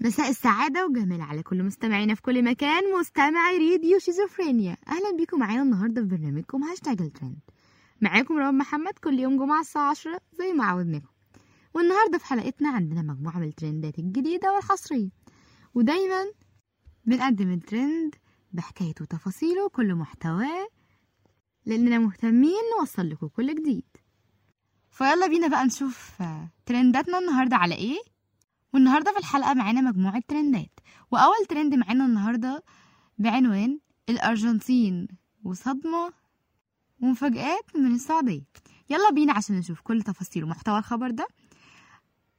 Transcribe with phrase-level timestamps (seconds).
[0.00, 2.82] مساء السعادة والجمال على كل مستمعينا في كل مكان.
[3.00, 4.76] مستمعي راديو شيزوفرينيا.
[4.88, 7.38] أهلا بيكم معانا النهاردة في برنامجكم هاشتاج الترند.
[8.00, 11.08] معاكم روان محمد كل يوم جمعة الساعة 10 زي ما عودناكم.
[11.74, 15.08] والنهاردة في حلقتنا عندنا مجموعة من ال trendات الجديدة والحصرية.
[15.74, 16.24] ودايما
[17.04, 18.14] بنقدم الترند
[18.52, 20.68] بحكايته وتفاصيله وكل محتواه
[21.66, 23.84] لأننا مهتمين نوصل لكم كل جديد.
[24.90, 26.22] فيلا بينا بقى نشوف
[26.66, 27.98] ترنداتنا النهاردة على إيه.
[28.72, 30.80] والنهاردة في الحلقة معانا مجموعة ترندات.
[31.10, 32.64] وأول ترند معانا النهاردة
[33.18, 35.08] بعنوان الأرجنتين
[35.44, 36.12] وصدمة
[37.00, 38.42] ومفاجآت من السعودية.
[38.90, 41.26] يلا بينا عشان نشوف كل تفاصيل ومحتوى الخبر ده.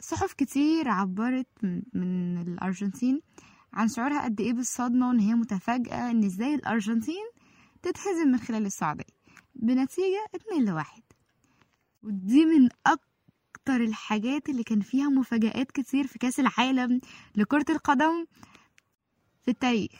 [0.01, 1.47] صحف كتير عبرت
[1.93, 3.21] من- الأرجنتين
[3.73, 7.25] عن شعورها قد إيه بالصدمة وإن هي متفاجئة إن إزاي الأرجنتين
[7.81, 9.03] تتهزم من خلال السعودية.
[9.55, 11.03] بنتيجة 2 لواحد.
[12.03, 12.69] ودي من
[13.59, 17.01] أكتر الحاجات اللي كان فيها مفاجآت كتير في كأس العالم
[17.35, 18.25] لكرة القدم
[19.41, 19.91] في التاريخ.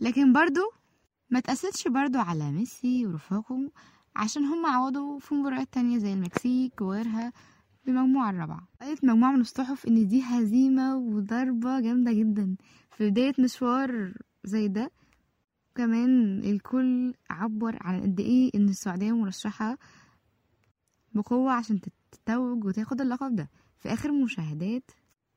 [0.00, 0.60] لكن برضو
[1.30, 3.70] ما تأسسش برضو على ميسي ورفاقه
[4.16, 7.32] عشان هم عوضوا في مباريات تانية زي المكسيك وغيرها
[7.86, 8.68] بمجموعة الرابعة.
[8.80, 12.56] قالت مجموعة من الصحف إن دي هزيمة وضربة جامدة جدا.
[12.96, 14.90] في بداية مشوار زي ده
[15.74, 19.78] كمان الكل عبر عن قد إيه إن السعودية مرشحة
[21.14, 21.80] بقوة عشان
[22.12, 23.50] تتوج وتاخد اللقب ده.
[23.78, 24.90] في آخر مشاهدات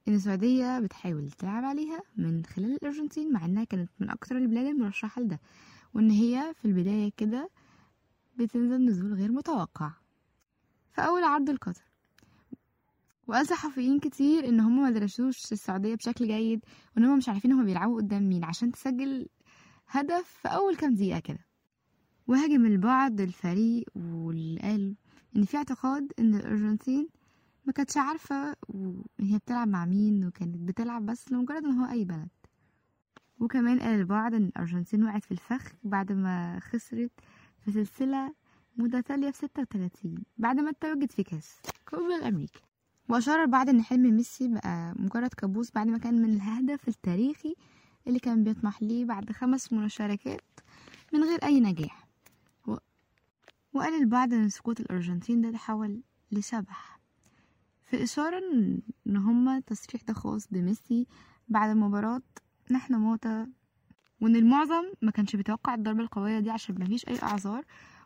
[0.08, 5.22] ان السعودية بتحاول تلعب عليها من خلال الأرجنتين مع إنها كانت من أكتر البلاد المرشحة
[5.22, 5.40] لده.
[5.94, 7.50] وإن هي في البداية كده
[8.38, 9.92] بتنزل نزول غير متوقع.
[10.92, 11.84] في أول عرض القطر
[13.28, 17.66] وقال صحفيين كتير إن هم ما درسوش السعودية بشكل جيد وإن هم مش عارفين هم
[17.66, 19.28] بيلعبوا قدام مين عشان تسجل
[19.88, 21.46] هدف في أول كام دقيقة كده.
[22.28, 24.96] وهاجم البعض الفريق واللي قال
[25.36, 27.08] إن في اعتقاد إن الأرجنتين
[27.66, 32.28] ما كانتش ان هي بتلعب مع مين وكانت بتلعب بس لمجرد إن هو أي بلد
[33.40, 37.12] وكمان قال البعض إن الأرجنتين وقعت في الفخ بعد ما خسرت
[37.66, 38.34] في سلسلة
[38.78, 41.56] متتالية في 36 بعد ما اتوجت في كاس
[41.90, 42.60] كوبا الامريكا
[43.10, 47.56] وأشار البعض إن حلم ميسي بقى مجرد كابوس بعد ما كان من الهدف التاريخي
[48.08, 50.42] اللي كان بيطمح ليه بعد خمس مشاركات
[51.14, 52.07] من غير أي نجاح.
[53.78, 56.02] وقال البعض إن سقوط الأرجنتين ده تحول
[56.32, 57.00] لشبح
[57.86, 61.08] في ان إن هما تصريح ده خاص بميسي
[61.48, 62.22] بعد مباراة
[62.72, 63.46] نحن موتى
[64.22, 67.66] وإن المعظم ما كانش بيتوقع الضربة القوية دي عشان مفيش أي أعذار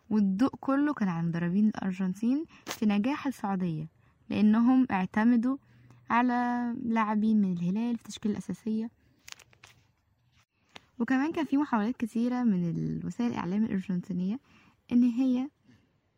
[0.09, 3.87] والضوء كله كان على مدربين الأرجنتين في نجاح السعودية
[4.29, 5.57] لأنهم اعتمدوا
[6.09, 8.89] على لاعبين من الهلال في التشكيلة الأساسية.
[10.99, 14.39] وكمان كان في محاولات كتيرة من الوسائل الإعلام الأرجنتينية
[14.91, 15.49] إن هي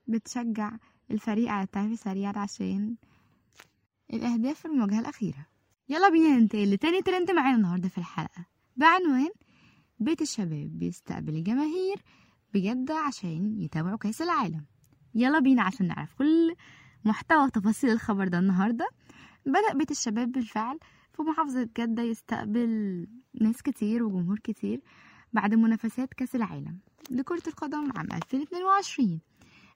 [0.08, 0.72] بتشجع
[1.12, 2.96] الفريق على التعافي سريعا عشان
[4.14, 5.46] الأهداف في المواجهة الأخيرة.
[5.90, 8.46] يلا بينا ننتقل لتاني ترند معانا النهاردة في الحلقة.
[8.78, 9.30] بعنوان
[10.00, 11.98] بيت الشباب بيستقبل الجماهير
[12.54, 14.66] بجدة عشان يتابعوا كأس العالم.
[15.16, 16.56] يلا بينا عشان نعرف كل
[17.06, 18.88] محتوى وتفاصيل الخبر ده النهاردة.
[19.46, 20.80] بدأ بيت الشباب بالفعل
[21.14, 23.08] في محافظة جدة يستقبل
[23.42, 24.82] ناس كتير وجمهور كتير
[25.34, 26.80] بعد منافسات كأس العالم
[27.12, 29.20] لكرة القدم عام 2022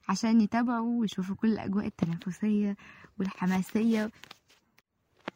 [0.08, 2.76] عشان يتابعوا ويشوفوا كل الأجواء التنافسية
[3.18, 4.10] والحماسية.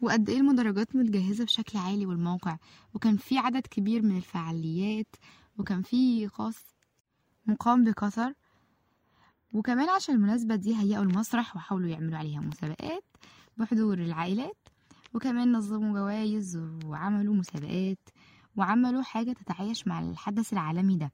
[0.00, 2.56] وقد إيه المدرجات متجهزة بشكل عالي والموقع.
[2.94, 5.16] وكان في عدد كبير من الفعاليات.
[5.58, 6.56] وكان في خاص
[7.46, 8.34] مقام بقطر.
[9.52, 13.04] وكمان عشان المناسبة دي هيئوا المسرح وحاولوا يعملوا عليها مسابقات
[13.56, 14.56] بحضور العائلات.
[15.14, 17.98] وكمان نظموا جوائز وعملوا مسابقات.
[18.56, 21.12] وعملوا حاجة تتعايش مع الحدث العالمي ده.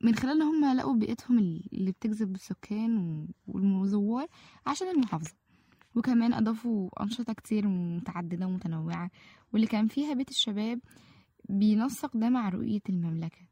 [0.00, 4.26] من خلال ان هم لقوا بيئتهم اللي بتجذب السكان والزوار
[4.66, 5.34] عشان المحافظة.
[5.94, 9.10] وكمان أضافوا أنشطة كتير متعددة ومتنوعة
[9.52, 10.80] واللي كان فيها بيت الشباب
[11.48, 13.46] بينسق ده مع رؤية المملكة.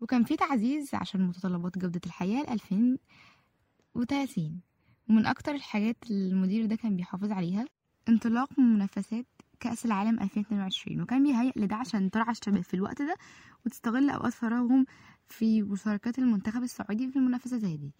[0.00, 2.98] وكان في تعزيز عشان متطلبات جودة الحياة لألفين
[3.94, 4.60] وتلاتين.
[5.10, 7.64] ومن أكتر الحاجات المدير ده كان بيحافظ عليها
[8.08, 9.26] انطلاق منافسات
[9.60, 13.16] كأس العالم 2022 وكان بيهيأ لده عشان ترعى الشباب في الوقت ده
[13.66, 14.86] وتستغل أوقات فراغهم
[15.26, 17.92] في مشاركات المنتخب السعودي في المنافسة زي دي.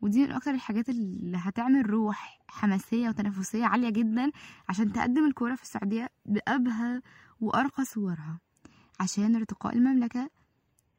[0.00, 4.30] ودي من أكتر الحاجات اللي هتعمل روح حماسية وتنافسية عالية جدا
[4.68, 7.00] عشان تقدم الكورة في السعودية بأبهى
[7.40, 8.40] وأرقى صورها
[9.00, 10.30] عشان ارتقاء المملكة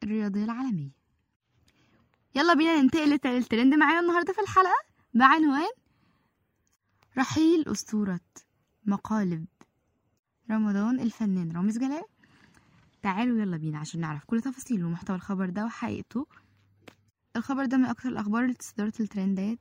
[0.02, 0.90] الرياضية العالمية.
[2.34, 4.76] يلا بينا ننتقل للترند معانا النهاردة في الحلقة.
[5.14, 5.70] بعنوان
[7.18, 8.20] رحيل أسطورة
[8.86, 9.46] مقالب.
[10.50, 12.02] رمضان الفنان رامز جلال.
[13.02, 16.26] تعالوا يلا بينا عشان نعرف كل تفاصيل ومحتوى الخبر ده وحقيقته.
[17.36, 19.58] الخبر ده من أكتر الأخبار اللي تصدرت الترندات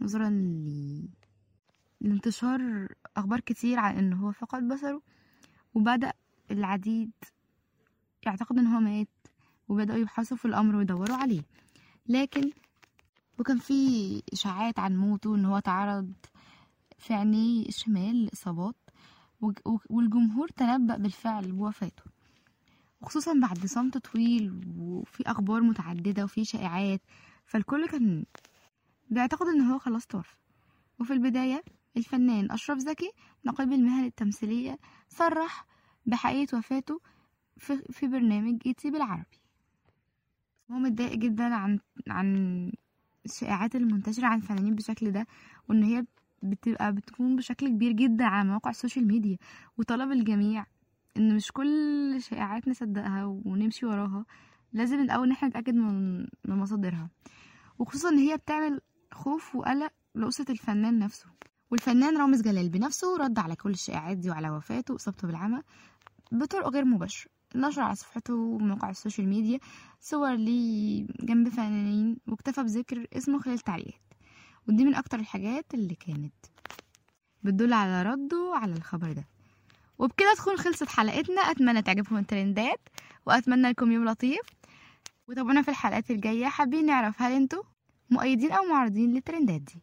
[0.00, 1.08] نظرا ل...
[2.00, 5.02] لانتشار أخبار كتير عن إن هو فقد بصره
[5.74, 6.12] وبدأ
[6.50, 7.10] العديد
[8.26, 9.08] يعتقد إن هو مات
[9.68, 11.42] وبدأوا يبحثوا في الأمر ويدوروا عليه.
[12.06, 12.50] لكن
[13.38, 16.12] وكان في إشاعات عن موته إن هو تعرض
[16.98, 18.74] في عينيه الشمال وج-
[19.90, 22.02] والجمهور تنبأ بالفعل بوفاته
[23.00, 27.00] وخصوصا بعد صمت طويل وفي أخبار متعددة وفي شائعات
[27.46, 28.24] فالكل كان
[29.10, 30.36] بيعتقد إن هو خلاص توفى
[31.00, 31.62] وفي البداية
[31.96, 33.10] الفنان أشرف زكي
[33.46, 35.66] نقيب المهن التمثيلية صرح
[36.06, 37.00] بحقيقة وفاته
[37.58, 39.40] في, برنامج ايتي بالعربي
[40.70, 42.72] هو متضايق جدا عن عن
[43.26, 45.26] الشائعات المنتشرة عن الفنانين بالشكل ده
[45.68, 46.06] وإن هي
[46.44, 49.36] بتبقى بتكون بشكل كبير جدا على مواقع ال social media.
[49.78, 50.66] وطلب الجميع
[51.16, 54.24] إن مش كل شائعات نصدقها ونمشي وراها
[54.72, 57.10] لازم الأول إن إحنا نتأكد من مصادرها.
[57.78, 58.80] وخصوصا إن هي بتعمل
[59.12, 61.26] خوف وقلق لأسرة الفنان نفسه.
[61.70, 65.62] والفنان رامز جلال بنفسه رد على كل الشائعات دي وعلى وفاته وإصابته بالعمى
[66.32, 67.30] بطرق غير مباشرة.
[67.56, 69.58] نشر على صفحته ومواقع ال social media
[70.00, 74.00] صور ليه جنب فنانين واكتفى بذكر اسمه خلال التعليقات
[74.68, 76.34] ودي من أكتر الحاجات اللي كانت
[77.42, 79.24] بتدل على رده على الخبر ده.
[79.98, 81.40] وبكده تكون خلصت حلقتنا.
[81.40, 82.80] أتمنى تعجبكم الترندات
[83.26, 84.46] وأتمنى لكم يوم لطيف.
[85.28, 86.46] وتابعونا في الحلقات الجاية.
[86.46, 87.62] حابين نعرف هل أنتوا
[88.10, 89.82] مؤيدين أو معارضين للترندات دي.